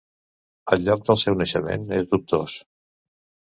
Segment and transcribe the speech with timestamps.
[0.75, 2.59] El lloc del seu naixement és dubtós.